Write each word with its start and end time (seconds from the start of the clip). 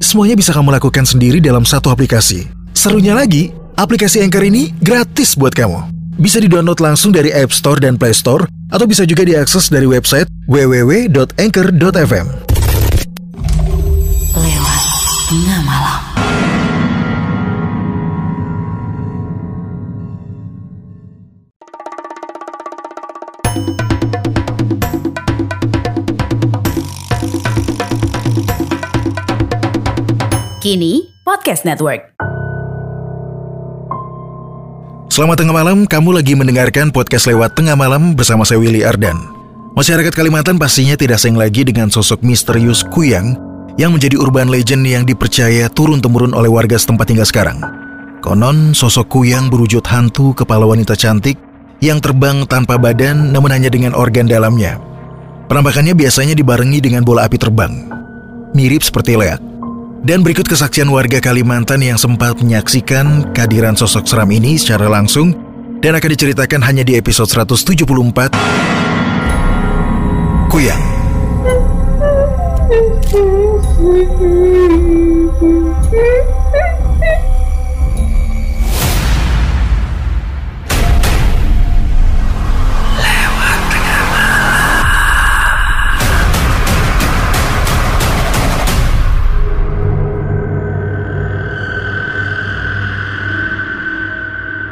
semuanya 0.00 0.34
bisa 0.38 0.50
kamu 0.54 0.74
lakukan 0.74 1.04
sendiri 1.04 1.38
dalam 1.38 1.62
satu 1.62 1.92
aplikasi. 1.92 2.48
Serunya 2.74 3.14
lagi, 3.14 3.50
aplikasi 3.78 4.22
Anchor 4.24 4.46
ini 4.46 4.74
gratis 4.80 5.34
buat 5.34 5.52
kamu. 5.54 5.94
Bisa 6.18 6.42
di-download 6.42 6.82
langsung 6.82 7.14
dari 7.14 7.30
App 7.30 7.54
Store 7.54 7.78
dan 7.78 7.94
Play 7.94 8.14
Store, 8.14 8.46
atau 8.68 8.86
bisa 8.88 9.06
juga 9.06 9.22
diakses 9.22 9.70
dari 9.70 9.86
website 9.86 10.26
www.anchor.fm. 10.50 12.47
Kini 30.68 31.00
Podcast 31.24 31.64
Network. 31.64 32.12
Selamat 35.08 35.40
tengah 35.40 35.56
malam, 35.56 35.88
kamu 35.88 36.20
lagi 36.20 36.36
mendengarkan 36.36 36.92
podcast 36.92 37.24
lewat 37.24 37.56
tengah 37.56 37.72
malam 37.72 38.12
bersama 38.12 38.44
saya 38.44 38.60
Willy 38.60 38.84
Ardan. 38.84 39.16
Masyarakat 39.72 40.12
Kalimantan 40.12 40.60
pastinya 40.60 40.92
tidak 40.92 41.24
asing 41.24 41.40
lagi 41.40 41.64
dengan 41.64 41.88
sosok 41.88 42.20
misterius 42.20 42.84
Kuyang 42.84 43.40
yang 43.80 43.96
menjadi 43.96 44.20
urban 44.20 44.52
legend 44.52 44.84
yang 44.84 45.08
dipercaya 45.08 45.72
turun-temurun 45.72 46.36
oleh 46.36 46.52
warga 46.52 46.76
setempat 46.76 47.16
hingga 47.16 47.24
sekarang. 47.24 47.64
Konon, 48.20 48.76
sosok 48.76 49.08
Kuyang 49.08 49.48
berwujud 49.48 49.88
hantu 49.88 50.36
kepala 50.36 50.68
wanita 50.68 50.92
cantik 51.00 51.40
yang 51.80 51.96
terbang 51.96 52.44
tanpa 52.44 52.76
badan 52.76 53.32
namun 53.32 53.56
hanya 53.56 53.72
dengan 53.72 53.96
organ 53.96 54.28
dalamnya. 54.28 54.76
Penampakannya 55.48 55.96
biasanya 55.96 56.36
dibarengi 56.36 56.84
dengan 56.84 57.08
bola 57.08 57.24
api 57.24 57.40
terbang. 57.40 57.88
Mirip 58.52 58.84
seperti 58.84 59.16
leak. 59.16 59.47
Dan 59.98 60.22
berikut 60.22 60.46
kesaksian 60.46 60.86
warga 60.94 61.18
Kalimantan 61.18 61.82
yang 61.82 61.98
sempat 61.98 62.38
menyaksikan 62.38 63.34
kehadiran 63.34 63.74
sosok 63.74 64.06
seram 64.06 64.30
ini 64.30 64.54
secara 64.54 64.86
langsung 64.86 65.34
dan 65.82 65.98
akan 65.98 66.10
diceritakan 66.14 66.62
hanya 66.62 66.86
di 66.86 66.94
episode 66.94 67.26
174 67.26 67.82
Kuyang. 70.48 70.82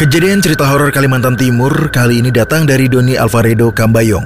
Kejadian 0.06 0.38
cerita 0.38 0.70
horor 0.70 0.94
Kalimantan 0.94 1.34
Timur 1.34 1.91
kali 1.91 2.22
ini 2.22 2.31
datang 2.31 2.62
dari 2.62 2.86
Doni 2.86 3.19
Alvaredo 3.19 3.75
Kambayong. 3.75 4.22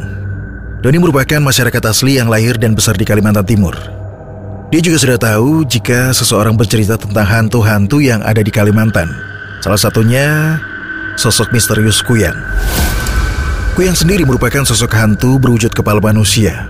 Doni 0.84 1.00
merupakan 1.00 1.40
masyarakat 1.40 1.80
asli 1.88 2.20
yang 2.20 2.28
lahir 2.28 2.60
dan 2.60 2.76
besar 2.76 3.00
di 3.00 3.08
Kalimantan 3.08 3.48
Timur. 3.48 3.72
Dia 4.68 4.84
juga 4.84 5.00
sudah 5.00 5.16
tahu 5.16 5.64
jika 5.64 6.12
seseorang 6.12 6.52
bercerita 6.52 7.00
tentang 7.00 7.24
hantu-hantu 7.24 7.96
yang 7.96 8.20
ada 8.20 8.44
di 8.44 8.52
Kalimantan. 8.52 9.08
Salah 9.64 9.80
satunya 9.80 10.60
sosok 11.16 11.48
misterius 11.48 12.04
Kuyang. 12.04 12.36
Kuyang 13.72 13.96
sendiri 13.96 14.28
merupakan 14.28 14.60
sosok 14.68 14.92
hantu 14.92 15.40
berwujud 15.40 15.72
kepala 15.72 16.04
manusia. 16.04 16.68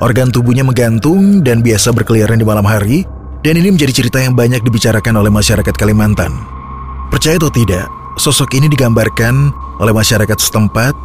Organ 0.00 0.32
tubuhnya 0.32 0.64
menggantung 0.64 1.44
dan 1.44 1.60
biasa 1.60 1.92
berkeliaran 1.92 2.40
di 2.40 2.48
malam 2.48 2.64
hari, 2.64 3.04
dan 3.44 3.60
ini 3.60 3.68
menjadi 3.68 4.00
cerita 4.00 4.16
yang 4.16 4.32
banyak 4.32 4.64
dibicarakan 4.64 5.20
oleh 5.20 5.28
masyarakat 5.28 5.76
Kalimantan. 5.76 6.32
Percaya 7.12 7.36
atau 7.36 7.52
tidak, 7.52 7.99
sosok 8.18 8.58
ini 8.58 8.66
digambarkan 8.66 9.54
oleh 9.78 9.94
masyarakat 9.94 10.38
setempat, 10.38 10.96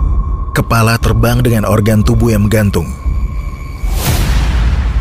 kepala 0.56 0.96
terbang 0.98 1.44
dengan 1.44 1.68
organ 1.68 2.02
tubuh 2.02 2.32
yang 2.32 2.48
menggantung. 2.48 2.88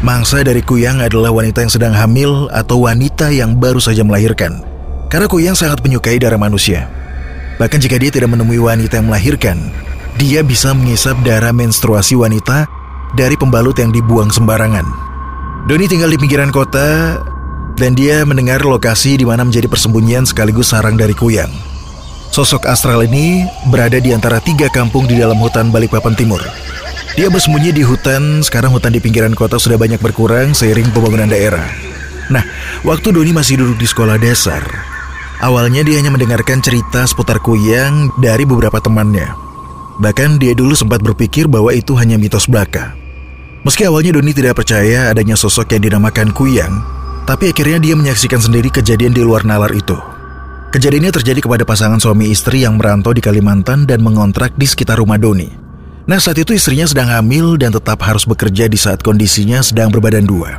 Mangsa 0.04 0.44
dari 0.44 0.60
Kuyang 0.60 1.00
adalah 1.00 1.32
wanita 1.32 1.64
yang 1.64 1.72
sedang 1.72 1.94
hamil 1.96 2.52
atau 2.52 2.84
wanita 2.84 3.32
yang 3.32 3.56
baru 3.56 3.80
saja 3.80 4.04
melahirkan. 4.04 4.60
Karena 5.08 5.24
Kuyang 5.24 5.56
sangat 5.56 5.80
menyukai 5.80 6.20
darah 6.20 6.36
manusia. 6.36 6.92
Bahkan 7.56 7.80
jika 7.80 7.96
dia 7.96 8.12
tidak 8.12 8.28
menemui 8.34 8.60
wanita 8.60 9.00
yang 9.00 9.08
melahirkan, 9.08 9.56
dia 10.20 10.44
bisa 10.44 10.76
mengisap 10.76 11.16
darah 11.24 11.56
menstruasi 11.56 12.20
wanita 12.20 12.68
dari 13.16 13.38
pembalut 13.38 13.78
yang 13.80 13.94
dibuang 13.94 14.28
sembarangan. 14.28 14.84
Doni 15.64 15.88
tinggal 15.88 16.12
di 16.12 16.20
pinggiran 16.20 16.52
kota 16.52 17.16
dan 17.80 17.96
dia 17.96 18.28
mendengar 18.28 18.60
lokasi 18.60 19.16
di 19.16 19.24
mana 19.24 19.40
menjadi 19.40 19.72
persembunyian 19.72 20.28
sekaligus 20.28 20.76
sarang 20.76 21.00
dari 21.00 21.16
Kuyang. 21.16 21.73
Sosok 22.34 22.66
astral 22.66 23.06
ini 23.06 23.46
berada 23.70 24.02
di 24.02 24.10
antara 24.10 24.42
tiga 24.42 24.66
kampung 24.66 25.06
di 25.06 25.14
dalam 25.22 25.38
hutan 25.38 25.70
Balikpapan 25.70 26.18
Timur. 26.18 26.42
Dia 27.14 27.30
bersembunyi 27.30 27.70
di 27.70 27.86
hutan, 27.86 28.42
sekarang 28.42 28.74
hutan 28.74 28.90
di 28.90 28.98
pinggiran 28.98 29.38
kota 29.38 29.54
sudah 29.54 29.78
banyak 29.78 30.02
berkurang 30.02 30.50
seiring 30.50 30.90
pembangunan 30.90 31.30
daerah. 31.30 31.62
Nah, 32.34 32.42
waktu 32.82 33.14
Doni 33.14 33.30
masih 33.30 33.62
duduk 33.62 33.78
di 33.78 33.86
sekolah 33.86 34.18
dasar, 34.18 34.66
awalnya 35.46 35.86
dia 35.86 36.02
hanya 36.02 36.10
mendengarkan 36.10 36.58
cerita 36.58 37.06
seputar 37.06 37.38
Kuyang 37.38 38.10
dari 38.18 38.42
beberapa 38.42 38.82
temannya. 38.82 39.30
Bahkan 40.02 40.42
dia 40.42 40.58
dulu 40.58 40.74
sempat 40.74 41.06
berpikir 41.06 41.46
bahwa 41.46 41.70
itu 41.70 41.94
hanya 41.94 42.18
mitos 42.18 42.50
belaka. 42.50 42.98
Meski 43.62 43.86
awalnya 43.86 44.18
Doni 44.18 44.34
tidak 44.34 44.58
percaya 44.58 45.06
adanya 45.06 45.38
sosok 45.38 45.70
yang 45.70 45.86
dinamakan 45.86 46.34
Kuyang, 46.34 46.82
tapi 47.30 47.54
akhirnya 47.54 47.78
dia 47.78 47.94
menyaksikan 47.94 48.42
sendiri 48.42 48.74
kejadian 48.74 49.14
di 49.14 49.22
luar 49.22 49.46
nalar 49.46 49.70
itu. 49.70 50.13
Kejadiannya 50.74 51.14
terjadi 51.14 51.38
kepada 51.38 51.62
pasangan 51.62 52.02
suami 52.02 52.34
istri 52.34 52.66
yang 52.66 52.74
merantau 52.74 53.14
di 53.14 53.22
Kalimantan 53.22 53.86
dan 53.86 54.02
mengontrak 54.02 54.58
di 54.58 54.66
sekitar 54.66 54.98
rumah 54.98 55.14
Doni. 55.14 55.46
Nah 56.10 56.18
saat 56.18 56.34
itu 56.34 56.50
istrinya 56.50 56.82
sedang 56.82 57.14
hamil 57.14 57.54
dan 57.54 57.70
tetap 57.70 58.02
harus 58.02 58.26
bekerja 58.26 58.66
di 58.66 58.74
saat 58.74 58.98
kondisinya 58.98 59.62
sedang 59.62 59.94
berbadan 59.94 60.26
dua. 60.26 60.58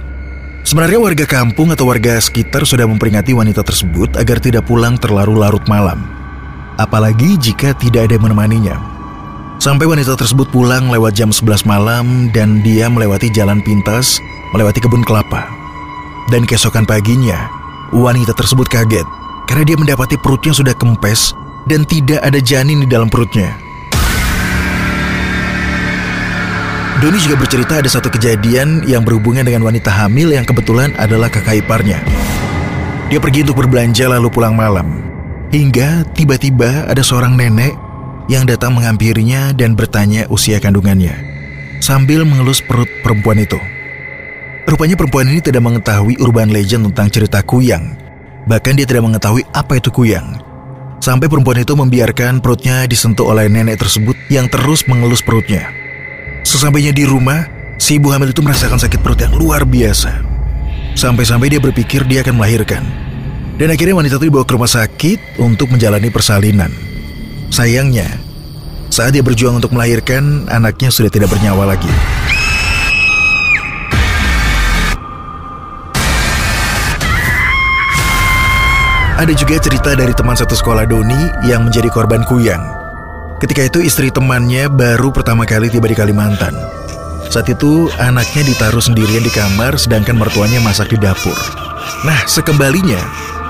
Sebenarnya 0.63 1.03
warga 1.03 1.27
kampung 1.27 1.75
atau 1.75 1.91
warga 1.91 2.15
sekitar 2.15 2.63
sudah 2.63 2.87
memperingati 2.87 3.35
wanita 3.35 3.59
tersebut 3.59 4.15
agar 4.15 4.39
tidak 4.39 4.63
pulang 4.63 4.95
terlalu 4.95 5.35
larut 5.35 5.67
malam. 5.67 6.07
Apalagi 6.79 7.35
jika 7.35 7.75
tidak 7.75 8.07
ada 8.07 8.15
yang 8.15 8.31
menemaninya. 8.31 8.75
Sampai 9.59 9.83
wanita 9.83 10.15
tersebut 10.15 10.47
pulang 10.47 10.95
lewat 10.95 11.11
jam 11.11 11.35
11 11.35 11.67
malam 11.67 12.31
dan 12.31 12.63
dia 12.63 12.87
melewati 12.87 13.27
jalan 13.35 13.59
pintas, 13.67 14.23
melewati 14.55 14.79
kebun 14.79 15.03
kelapa. 15.03 15.43
Dan 16.31 16.47
keesokan 16.47 16.87
paginya, 16.87 17.51
wanita 17.91 18.31
tersebut 18.31 18.71
kaget 18.71 19.25
karena 19.45 19.63
dia 19.63 19.78
mendapati 19.78 20.17
perutnya 20.17 20.53
sudah 20.53 20.73
kempes 20.73 21.33
dan 21.69 21.85
tidak 21.85 22.22
ada 22.22 22.38
janin 22.41 22.81
di 22.81 22.88
dalam 22.89 23.09
perutnya. 23.09 23.53
Doni 27.01 27.19
juga 27.22 27.38
bercerita 27.38 27.83
ada 27.83 27.89
satu 27.91 28.07
kejadian 28.07 28.88
yang 28.88 29.06
berhubungan 29.06 29.45
dengan 29.45 29.67
wanita 29.67 29.91
hamil 29.91 30.31
yang 30.31 30.47
kebetulan 30.47 30.95
adalah 30.97 31.30
kakak 31.30 31.62
iparnya. 31.62 32.01
Dia 33.12 33.21
pergi 33.21 33.45
untuk 33.45 33.62
berbelanja 33.62 34.09
lalu 34.09 34.31
pulang 34.31 34.57
malam. 34.57 35.06
Hingga 35.53 36.07
tiba-tiba 36.18 36.89
ada 36.89 37.03
seorang 37.06 37.38
nenek 37.38 37.77
yang 38.25 38.50
datang 38.50 38.74
menghampirinya 38.74 39.53
dan 39.53 39.77
bertanya 39.77 40.25
usia 40.33 40.57
kandungannya. 40.57 41.13
Sambil 41.83 42.25
mengelus 42.25 42.63
perut 42.63 42.89
perempuan 43.06 43.38
itu. 43.38 43.59
Rupanya 44.65 44.97
perempuan 44.97 45.30
ini 45.30 45.44
tidak 45.45 45.62
mengetahui 45.62 46.18
urban 46.18 46.50
legend 46.50 46.89
tentang 46.89 47.13
cerita 47.13 47.45
kuyang 47.45 48.05
Bahkan 48.45 48.77
dia 48.77 48.86
tidak 48.86 49.06
mengetahui 49.09 49.42
apa 49.53 49.81
itu 49.81 49.89
kuyang. 49.89 50.38
Sampai 51.01 51.30
perempuan 51.30 51.62
itu 51.62 51.74
membiarkan 51.74 52.42
perutnya 52.42 52.86
disentuh 52.89 53.30
oleh 53.30 53.45
nenek 53.45 53.81
tersebut 53.81 54.18
yang 54.30 54.50
terus 54.50 54.86
mengelus 54.89 55.21
perutnya. 55.21 55.69
Sesampainya 56.45 56.94
di 56.94 57.06
rumah, 57.06 57.45
si 57.81 57.97
ibu 57.97 58.13
hamil 58.13 58.33
itu 58.33 58.42
merasakan 58.42 58.77
sakit 58.77 59.01
perut 59.01 59.21
yang 59.21 59.33
luar 59.33 59.65
biasa. 59.65 60.21
Sampai-sampai 60.95 61.51
dia 61.51 61.62
berpikir 61.62 62.06
dia 62.06 62.21
akan 62.21 62.38
melahirkan. 62.38 62.81
Dan 63.56 63.71
akhirnya 63.71 63.97
wanita 63.97 64.18
itu 64.19 64.27
dibawa 64.30 64.45
ke 64.45 64.53
rumah 64.56 64.71
sakit 64.71 65.39
untuk 65.42 65.71
menjalani 65.71 66.09
persalinan. 66.12 66.71
Sayangnya, 67.50 68.07
saat 68.92 69.15
dia 69.15 69.24
berjuang 69.24 69.59
untuk 69.59 69.75
melahirkan, 69.75 70.47
anaknya 70.47 70.92
sudah 70.92 71.12
tidak 71.12 71.31
bernyawa 71.31 71.75
lagi. 71.75 71.92
Ada 79.15 79.31
juga 79.31 79.56
cerita 79.63 79.95
dari 79.95 80.12
teman 80.12 80.35
satu 80.35 80.59
sekolah 80.59 80.83
Doni 80.83 81.47
yang 81.47 81.63
menjadi 81.63 81.88
korban 81.88 82.27
kuyang. 82.27 82.59
Ketika 83.39 83.63
itu 83.63 83.79
istri 83.79 84.12
temannya 84.12 84.67
baru 84.67 85.07
pertama 85.07 85.47
kali 85.47 85.71
tiba 85.71 85.88
di 85.88 85.95
Kalimantan. 85.95 86.51
Saat 87.31 87.47
itu 87.47 87.88
anaknya 87.95 88.44
ditaruh 88.44 88.83
sendirian 88.83 89.23
di 89.23 89.31
kamar 89.31 89.79
sedangkan 89.79 90.19
mertuanya 90.19 90.59
masak 90.59 90.91
di 90.91 91.00
dapur. 91.00 91.31
Nah, 92.03 92.27
sekembalinya, 92.27 93.00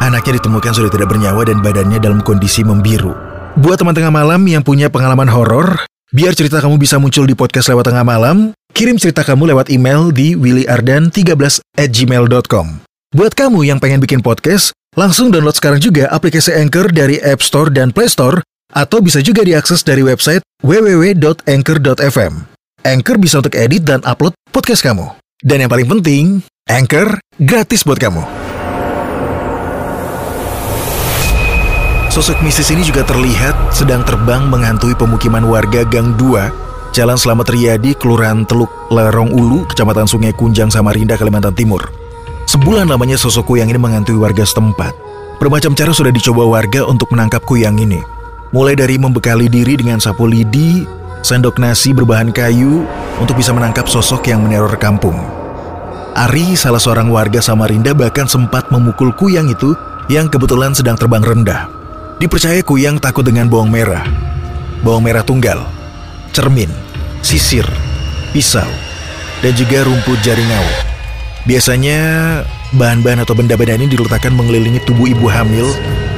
anaknya 0.06 0.38
ditemukan 0.38 0.70
sudah 0.70 0.92
tidak 0.94 1.10
bernyawa 1.10 1.42
dan 1.50 1.66
badannya 1.66 1.98
dalam 1.98 2.22
kondisi 2.22 2.62
membiru. 2.62 3.18
Buat 3.58 3.82
teman 3.82 3.98
tengah 3.98 4.14
malam 4.14 4.46
yang 4.46 4.62
punya 4.62 4.94
pengalaman 4.94 5.34
horor, 5.34 5.82
biar 6.14 6.38
cerita 6.38 6.62
kamu 6.62 6.78
bisa 6.78 7.02
muncul 7.02 7.26
di 7.26 7.34
podcast 7.34 7.74
lewat 7.74 7.90
tengah 7.90 8.06
malam, 8.06 8.54
kirim 8.78 9.02
cerita 9.02 9.26
kamu 9.26 9.50
lewat 9.58 9.74
email 9.74 10.14
di 10.14 10.38
willyardan13 10.38 11.34
at 11.82 11.90
gmail.com. 11.90 12.86
Buat 13.16 13.34
kamu 13.34 13.66
yang 13.66 13.80
pengen 13.82 14.04
bikin 14.04 14.20
podcast, 14.22 14.76
langsung 14.96 15.30
download 15.30 15.56
sekarang 15.56 15.80
juga 15.84 16.08
aplikasi 16.10 16.56
Anchor 16.56 16.90
dari 16.90 17.20
App 17.22 17.44
Store 17.44 17.70
dan 17.70 17.92
Play 17.92 18.10
Store, 18.10 18.42
atau 18.76 19.00
bisa 19.00 19.24
juga 19.24 19.44
diakses 19.46 19.84
dari 19.86 20.04
website 20.04 20.44
www.anchor.fm. 20.64 22.34
Anchor 22.86 23.18
bisa 23.18 23.40
untuk 23.40 23.56
edit 23.56 23.88
dan 23.88 24.04
upload 24.04 24.36
podcast 24.52 24.84
kamu. 24.84 25.16
Dan 25.40 25.64
yang 25.64 25.72
paling 25.72 25.88
penting, 25.88 26.26
Anchor 26.68 27.22
gratis 27.40 27.86
buat 27.86 28.02
kamu. 28.02 28.24
Sosok 32.12 32.40
mistis 32.48 32.72
ini 32.72 32.80
juga 32.80 33.04
terlihat 33.04 33.76
sedang 33.76 34.00
terbang 34.08 34.48
menghantui 34.48 34.96
pemukiman 34.96 35.44
warga 35.44 35.84
Gang 35.84 36.16
2, 36.16 36.96
Jalan 36.96 37.20
Selamat 37.20 37.52
Riyadi, 37.52 37.92
Kelurahan 37.92 38.48
Teluk 38.48 38.72
Lerong 38.88 39.36
Ulu, 39.36 39.68
Kecamatan 39.68 40.08
Sungai 40.08 40.32
Kunjang, 40.32 40.72
Samarinda, 40.72 41.20
Kalimantan 41.20 41.52
Timur. 41.52 42.05
Sebulan 42.56 42.88
lamanya 42.88 43.20
sosok 43.20 43.52
kuyang 43.52 43.68
ini 43.68 43.76
menghantui 43.76 44.16
warga 44.16 44.48
setempat. 44.48 44.96
Bermacam 45.44 45.76
cara 45.76 45.92
sudah 45.92 46.08
dicoba 46.08 46.48
warga 46.48 46.88
untuk 46.88 47.12
menangkap 47.12 47.44
kuyang 47.44 47.76
ini. 47.76 48.00
Mulai 48.56 48.80
dari 48.80 48.96
membekali 48.96 49.52
diri 49.52 49.76
dengan 49.76 50.00
sapu 50.00 50.24
lidi, 50.24 50.88
sendok 51.20 51.60
nasi 51.60 51.92
berbahan 51.92 52.32
kayu 52.32 52.88
untuk 53.20 53.36
bisa 53.36 53.52
menangkap 53.52 53.92
sosok 53.92 54.32
yang 54.32 54.40
meneror 54.40 54.72
kampung. 54.80 55.20
Ari, 56.16 56.56
salah 56.56 56.80
seorang 56.80 57.12
warga 57.12 57.44
Samarinda 57.44 57.92
bahkan 57.92 58.24
sempat 58.24 58.72
memukul 58.72 59.12
kuyang 59.12 59.52
itu 59.52 59.76
yang 60.08 60.32
kebetulan 60.32 60.72
sedang 60.72 60.96
terbang 60.96 61.28
rendah. 61.28 61.68
Dipercaya 62.24 62.64
kuyang 62.64 63.04
takut 63.04 63.28
dengan 63.28 63.52
bawang 63.52 63.68
merah, 63.68 64.08
bawang 64.80 65.04
merah 65.04 65.28
tunggal, 65.28 65.60
cermin, 66.32 66.72
sisir, 67.20 67.68
pisau, 68.32 68.72
dan 69.44 69.52
juga 69.60 69.84
rumput 69.84 70.24
jaringau. 70.24 70.95
Biasanya 71.46 72.42
bahan-bahan 72.74 73.22
atau 73.22 73.38
benda-benda 73.38 73.78
ini 73.78 73.86
diletakkan 73.86 74.34
mengelilingi 74.34 74.82
tubuh 74.82 75.06
ibu 75.06 75.30
hamil 75.30 75.70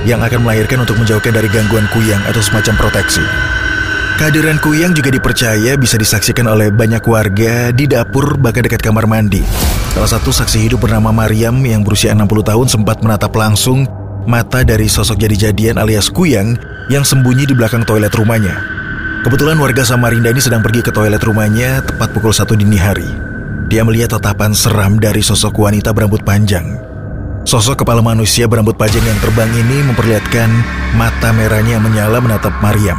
yang 0.08 0.24
akan 0.24 0.48
melahirkan 0.48 0.88
untuk 0.88 0.96
menjauhkan 0.96 1.36
dari 1.36 1.52
gangguan 1.52 1.84
kuyang 1.92 2.24
atau 2.32 2.40
semacam 2.40 2.80
proteksi. 2.80 3.20
Kehadiran 4.18 4.58
kuyang 4.64 4.96
juga 4.96 5.12
dipercaya 5.12 5.76
bisa 5.76 6.00
disaksikan 6.00 6.48
oleh 6.48 6.72
banyak 6.72 7.04
warga 7.04 7.76
di 7.76 7.86
dapur 7.86 8.40
bahkan 8.40 8.64
dekat 8.64 8.80
kamar 8.80 9.04
mandi. 9.04 9.44
Salah 9.94 10.10
satu 10.10 10.32
saksi 10.32 10.64
hidup 10.64 10.88
bernama 10.88 11.12
Mariam 11.12 11.60
yang 11.60 11.84
berusia 11.84 12.16
60 12.16 12.26
tahun 12.48 12.68
sempat 12.72 13.04
menatap 13.04 13.36
langsung 13.36 13.84
mata 14.26 14.64
dari 14.64 14.88
sosok 14.88 15.20
jadi-jadian 15.22 15.76
alias 15.76 16.08
kuyang 16.08 16.56
yang 16.88 17.04
sembunyi 17.04 17.46
di 17.46 17.54
belakang 17.54 17.84
toilet 17.84 18.16
rumahnya. 18.16 18.56
Kebetulan 19.28 19.60
warga 19.60 19.84
Samarinda 19.84 20.32
ini 20.32 20.40
sedang 20.40 20.64
pergi 20.64 20.88
ke 20.88 20.90
toilet 20.96 21.20
rumahnya 21.20 21.84
tepat 21.84 22.16
pukul 22.16 22.32
1 22.32 22.48
dini 22.56 22.80
hari. 22.80 23.27
Dia 23.68 23.84
melihat 23.84 24.16
tatapan 24.16 24.56
seram 24.56 24.96
dari 24.96 25.20
sosok 25.20 25.68
wanita 25.68 25.92
berambut 25.92 26.24
panjang. 26.24 26.80
Sosok 27.44 27.84
kepala 27.84 28.00
manusia 28.00 28.48
berambut 28.48 28.80
panjang 28.80 29.04
yang 29.04 29.20
terbang 29.20 29.52
ini 29.52 29.84
memperlihatkan 29.92 30.48
mata 30.96 31.36
merahnya 31.36 31.76
menyala 31.76 32.24
menatap 32.24 32.56
Mariam. 32.64 32.96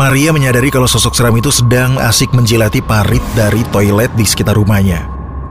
Maria 0.00 0.32
menyadari 0.32 0.72
kalau 0.72 0.88
sosok 0.88 1.12
seram 1.12 1.36
itu 1.36 1.52
sedang 1.52 2.00
asik 2.00 2.32
menjilati 2.32 2.80
parit 2.80 3.20
dari 3.36 3.60
toilet 3.68 4.08
di 4.16 4.24
sekitar 4.24 4.56
rumahnya. 4.56 5.04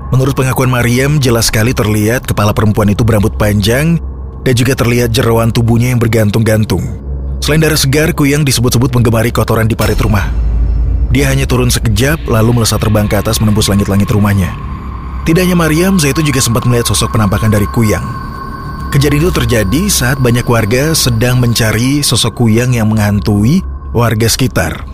Menurut 0.10 0.34
pengakuan 0.34 0.74
Mariam, 0.74 1.22
jelas 1.22 1.54
sekali 1.54 1.78
terlihat 1.78 2.26
kepala 2.26 2.50
perempuan 2.50 2.90
itu 2.90 3.06
berambut 3.06 3.38
panjang 3.38 4.02
dan 4.42 4.54
juga 4.58 4.74
terlihat 4.74 5.14
jeroan 5.14 5.54
tubuhnya 5.54 5.94
yang 5.94 6.02
bergantung-gantung. 6.02 6.82
Selain 7.46 7.62
darah 7.62 7.78
segar, 7.78 8.10
Kuyang 8.18 8.42
disebut-sebut 8.42 8.90
menggemari 8.90 9.30
kotoran 9.30 9.70
di 9.70 9.78
parit 9.78 10.02
rumah. 10.02 10.55
Dia 11.14 11.30
hanya 11.30 11.46
turun 11.50 11.70
sekejap 11.70 12.26
lalu 12.30 12.62
melesat 12.62 12.82
terbang 12.82 13.06
ke 13.10 13.18
atas 13.18 13.42
menembus 13.42 13.68
langit-langit 13.68 14.10
rumahnya. 14.10 14.54
Tidak 15.26 15.42
hanya 15.42 15.58
Mariam, 15.58 15.98
Zaitun 15.98 16.22
juga 16.22 16.38
sempat 16.38 16.70
melihat 16.70 16.94
sosok 16.94 17.18
penampakan 17.18 17.50
dari 17.50 17.66
Kuyang. 17.66 18.06
Kejadian 18.94 19.26
itu 19.26 19.34
terjadi 19.34 19.82
saat 19.90 20.22
banyak 20.22 20.46
warga 20.46 20.94
sedang 20.94 21.42
mencari 21.42 22.06
sosok 22.06 22.46
Kuyang 22.46 22.78
yang 22.78 22.86
menghantui 22.86 23.66
warga 23.90 24.30
sekitar. 24.30 24.86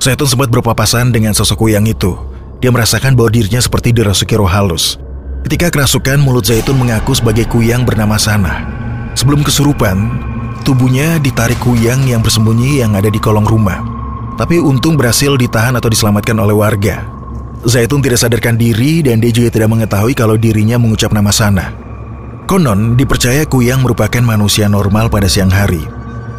Zaitun 0.00 0.24
sempat 0.24 0.48
berpapasan 0.48 1.12
dengan 1.12 1.36
sosok 1.36 1.68
Kuyang 1.68 1.84
itu. 1.84 2.16
Dia 2.64 2.72
merasakan 2.72 3.12
bahwa 3.12 3.28
dirinya 3.28 3.60
seperti 3.60 3.92
dirasuki 3.92 4.40
roh 4.40 4.48
halus. 4.48 4.96
Ketika 5.44 5.68
kerasukan, 5.68 6.16
mulut 6.22 6.48
Zaitun 6.48 6.80
mengaku 6.80 7.12
sebagai 7.12 7.44
Kuyang 7.44 7.84
bernama 7.84 8.16
Sana. 8.16 8.64
Sebelum 9.12 9.44
kesurupan, 9.44 10.08
tubuhnya 10.64 11.20
ditarik 11.20 11.60
Kuyang 11.60 12.08
yang 12.08 12.24
bersembunyi 12.24 12.80
yang 12.80 12.96
ada 12.96 13.12
di 13.12 13.20
kolong 13.20 13.44
rumah. 13.44 13.91
Tapi 14.36 14.56
untung 14.56 14.96
berhasil 14.96 15.36
ditahan 15.36 15.76
atau 15.76 15.92
diselamatkan 15.92 16.36
oleh 16.40 16.56
warga. 16.56 17.04
Zaitun 17.62 18.02
tidak 18.02 18.18
sadarkan 18.18 18.58
diri 18.58 19.06
dan 19.06 19.22
dia 19.22 19.30
juga 19.30 19.54
tidak 19.54 19.70
mengetahui 19.70 20.18
kalau 20.18 20.34
dirinya 20.34 20.80
mengucap 20.80 21.14
nama 21.14 21.30
Sana. 21.30 21.70
Konon 22.50 22.98
dipercaya 22.98 23.46
Kuyang 23.46 23.86
merupakan 23.86 24.18
manusia 24.18 24.66
normal 24.66 25.06
pada 25.06 25.30
siang 25.30 25.52
hari. 25.52 25.80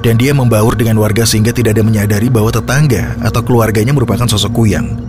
Dan 0.03 0.19
dia 0.19 0.35
membaur 0.35 0.75
dengan 0.75 0.99
warga 0.99 1.23
sehingga 1.23 1.55
tidak 1.55 1.79
ada 1.79 1.83
menyadari 1.87 2.27
bahwa 2.27 2.51
tetangga 2.51 3.15
atau 3.23 3.39
keluarganya 3.39 3.95
merupakan 3.95 4.27
sosok 4.27 4.51
Kuyang. 4.51 4.99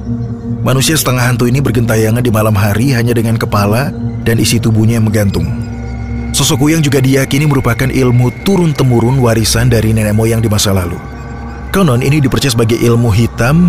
Manusia 0.62 0.94
setengah 0.94 1.34
hantu 1.34 1.50
ini 1.50 1.58
bergentayangan 1.58 2.22
di 2.22 2.30
malam 2.30 2.54
hari 2.54 2.94
hanya 2.94 3.10
dengan 3.10 3.34
kepala 3.34 3.90
dan 4.22 4.38
isi 4.38 4.62
tubuhnya 4.62 5.02
yang 5.02 5.10
menggantung. 5.10 5.44
Sosok 6.30 6.66
Kuyang 6.66 6.80
juga 6.80 7.02
diyakini 7.02 7.44
merupakan 7.44 7.90
ilmu 7.90 8.46
turun-temurun 8.46 9.18
warisan 9.18 9.66
dari 9.66 9.90
nenek 9.90 10.14
moyang 10.14 10.38
di 10.38 10.46
masa 10.46 10.70
lalu. 10.70 11.13
Konon 11.74 12.06
ini 12.06 12.22
dipercaya 12.22 12.54
sebagai 12.54 12.78
ilmu 12.78 13.10
hitam 13.10 13.66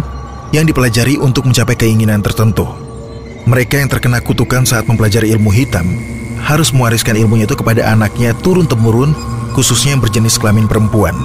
yang 0.53 0.69
dipelajari 0.69 1.17
untuk 1.17 1.49
mencapai 1.49 1.73
keinginan 1.73 2.21
tertentu. 2.21 2.69
Mereka 3.49 3.81
yang 3.81 3.89
terkena 3.89 4.21
kutukan 4.21 4.61
saat 4.61 4.85
mempelajari 4.85 5.33
ilmu 5.33 5.49
hitam 5.49 5.89
harus 6.37 6.69
mewariskan 6.69 7.17
ilmunya 7.17 7.49
itu 7.49 7.57
kepada 7.57 7.81
anaknya 7.89 8.37
turun-temurun 8.45 9.17
khususnya 9.57 9.97
yang 9.97 10.05
berjenis 10.05 10.37
kelamin 10.37 10.69
perempuan. 10.69 11.17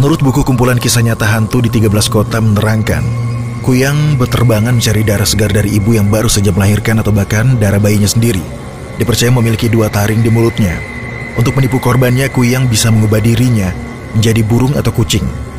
Menurut 0.00 0.24
buku 0.24 0.40
kumpulan 0.40 0.80
kisah 0.80 1.04
nyata 1.04 1.28
hantu 1.28 1.60
di 1.60 1.68
13 1.68 1.92
kota 2.08 2.40
menerangkan, 2.40 3.04
Kuyang 3.60 4.16
berterbangan 4.16 4.80
mencari 4.80 5.04
darah 5.04 5.28
segar 5.28 5.52
dari 5.52 5.76
ibu 5.76 5.92
yang 5.92 6.08
baru 6.08 6.32
saja 6.32 6.48
melahirkan 6.48 7.04
atau 7.04 7.12
bahkan 7.12 7.60
darah 7.60 7.76
bayinya 7.76 8.08
sendiri. 8.08 8.40
Dipercaya 8.96 9.28
memiliki 9.28 9.68
dua 9.68 9.92
taring 9.92 10.24
di 10.24 10.32
mulutnya. 10.32 10.80
Untuk 11.36 11.52
menipu 11.60 11.76
korbannya, 11.76 12.32
Kuyang 12.32 12.72
bisa 12.72 12.88
mengubah 12.88 13.20
dirinya 13.20 13.68
menjadi 14.16 14.40
burung 14.40 14.72
atau 14.80 14.96
kucing. 14.96 15.49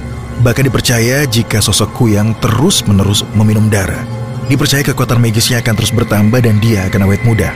Bahkan 0.42 0.66
dipercaya 0.66 1.22
jika 1.30 1.62
sosok 1.62 1.94
Kuyang 1.94 2.34
terus-menerus 2.42 3.22
meminum 3.38 3.70
darah, 3.70 4.02
dipercaya 4.50 4.82
kekuatan 4.82 5.22
magisnya 5.22 5.62
akan 5.62 5.74
terus 5.78 5.94
bertambah 5.94 6.42
dan 6.42 6.58
dia 6.58 6.90
akan 6.90 7.06
awet 7.06 7.22
muda. 7.22 7.54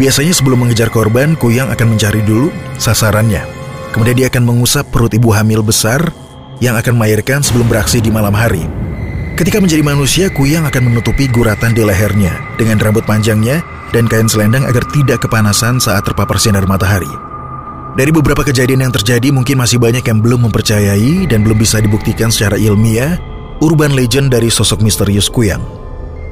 Biasanya 0.00 0.32
sebelum 0.32 0.64
mengejar 0.64 0.88
korban, 0.88 1.36
Kuyang 1.36 1.68
akan 1.68 1.92
mencari 1.92 2.24
dulu 2.24 2.48
sasarannya. 2.80 3.44
Kemudian 3.92 4.16
dia 4.16 4.26
akan 4.32 4.48
mengusap 4.48 4.88
perut 4.88 5.12
ibu 5.12 5.28
hamil 5.28 5.60
besar 5.60 6.00
yang 6.64 6.72
akan 6.72 6.96
melahirkan 6.96 7.44
sebelum 7.44 7.68
beraksi 7.68 8.00
di 8.00 8.08
malam 8.08 8.32
hari. 8.32 8.64
Ketika 9.36 9.60
menjadi 9.60 9.84
manusia, 9.84 10.32
Kuyang 10.32 10.64
akan 10.64 10.88
menutupi 10.88 11.28
guratan 11.28 11.76
di 11.76 11.84
lehernya 11.84 12.32
dengan 12.56 12.80
rambut 12.80 13.04
panjangnya 13.04 13.60
dan 13.92 14.08
kain 14.08 14.28
selendang 14.28 14.64
agar 14.64 14.88
tidak 14.88 15.20
kepanasan 15.20 15.76
saat 15.76 16.00
terpapar 16.00 16.40
sinar 16.40 16.64
matahari. 16.64 17.29
Dari 17.90 18.14
beberapa 18.14 18.46
kejadian 18.46 18.86
yang 18.86 18.94
terjadi 18.94 19.34
mungkin 19.34 19.58
masih 19.58 19.82
banyak 19.82 20.06
yang 20.06 20.22
belum 20.22 20.46
mempercayai 20.46 21.26
dan 21.26 21.42
belum 21.42 21.58
bisa 21.58 21.82
dibuktikan 21.82 22.30
secara 22.30 22.54
ilmiah 22.54 23.18
urban 23.58 23.98
legend 23.98 24.30
dari 24.30 24.46
sosok 24.46 24.78
misterius 24.86 25.26
Kuyang. 25.26 25.60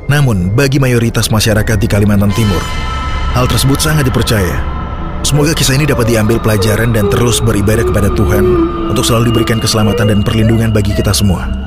Namun, 0.07 0.55
bagi 0.55 0.79
mayoritas 0.79 1.35
masyarakat 1.35 1.77
di 1.77 1.91
Kalimantan 1.91 2.31
Timur, 2.33 2.63
hal 3.35 3.51
tersebut 3.51 3.83
sangat 3.83 4.07
dipercaya. 4.07 4.55
Semoga 5.27 5.51
kisah 5.51 5.75
ini 5.75 5.85
dapat 5.85 6.07
diambil 6.07 6.39
pelajaran 6.39 6.95
dan 6.95 7.11
terus 7.11 7.43
beribadah 7.43 7.83
kepada 7.83 8.09
Tuhan 8.15 8.47
untuk 8.95 9.03
selalu 9.03 9.35
diberikan 9.35 9.59
keselamatan 9.59 10.15
dan 10.15 10.21
perlindungan 10.23 10.71
bagi 10.71 10.95
kita 10.95 11.11
semua. 11.11 11.58